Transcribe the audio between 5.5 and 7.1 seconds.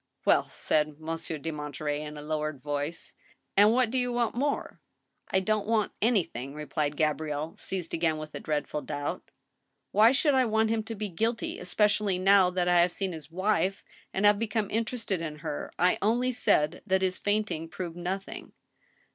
want anything," replied